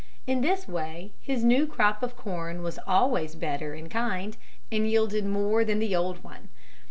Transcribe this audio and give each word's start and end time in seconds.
In 0.25 0.41
this 0.41 0.67
way 0.67 1.11
his 1.21 1.43
new 1.43 1.67
crop 1.67 2.01
of 2.01 2.17
corn 2.17 2.63
was 2.63 2.79
always 2.87 3.35
better 3.35 3.75
in 3.75 3.87
kind 3.87 4.35
and 4.71 4.89
yielded 4.89 5.27
more 5.27 5.63
than 5.63 5.77
the 5.77 5.95
old 5.95 6.23
one. 6.23 6.49